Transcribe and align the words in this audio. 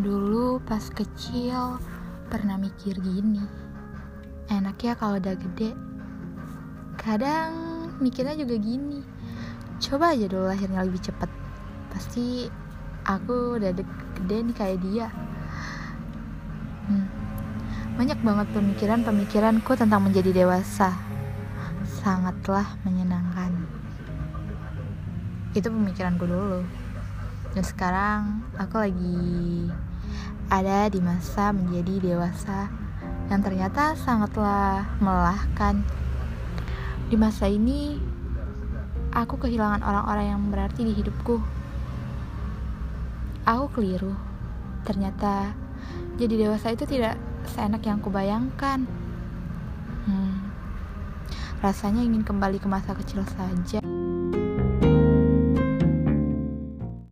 Dulu 0.00 0.64
pas 0.64 0.82
kecil 0.88 1.76
pernah 2.32 2.56
mikir 2.56 2.96
gini 2.96 3.44
Enak 4.48 4.80
ya 4.80 4.96
kalau 4.96 5.20
udah 5.20 5.36
gede 5.36 5.76
Kadang 6.96 7.52
mikirnya 8.00 8.34
juga 8.40 8.56
gini 8.56 9.04
Coba 9.80 10.12
aja 10.12 10.28
dulu 10.28 10.44
lahirnya 10.44 10.84
lebih 10.84 11.00
cepet. 11.00 11.30
Pasti 11.88 12.44
aku 13.08 13.56
udah 13.56 13.72
gede 13.72 14.36
nih 14.44 14.56
kayak 14.56 14.78
dia. 14.84 15.08
Hmm. 16.84 17.08
Banyak 17.96 18.20
banget 18.20 18.46
pemikiran-pemikiranku 18.52 19.72
tentang 19.80 20.04
menjadi 20.04 20.36
dewasa. 20.36 20.92
Sangatlah 22.04 22.76
menyenangkan. 22.84 23.56
Itu 25.56 25.72
pemikiranku 25.72 26.28
dulu. 26.28 26.60
Dan 27.56 27.64
sekarang 27.64 28.44
aku 28.60 28.84
lagi 28.84 29.24
ada 30.50 30.90
di 30.90 30.98
masa 30.98 31.54
menjadi 31.54 32.02
dewasa 32.02 32.66
yang 33.30 33.38
ternyata 33.46 33.94
sangatlah 33.94 34.82
melelahkan. 34.98 35.86
Di 37.06 37.14
masa 37.14 37.46
ini, 37.46 38.02
aku 39.14 39.38
kehilangan 39.38 39.86
orang-orang 39.86 40.26
yang 40.34 40.42
berarti 40.50 40.82
di 40.82 40.92
hidupku. 40.98 41.38
Aku 43.46 43.70
keliru. 43.70 44.18
Ternyata 44.82 45.54
jadi 46.18 46.50
dewasa 46.50 46.74
itu 46.74 46.82
tidak 46.82 47.14
seenak 47.46 47.86
yang 47.86 48.02
kubayangkan. 48.02 48.90
Hmm, 50.10 50.50
rasanya 51.62 52.02
ingin 52.02 52.26
kembali 52.26 52.58
ke 52.58 52.66
masa 52.66 52.98
kecil 52.98 53.22
saja. 53.22 53.78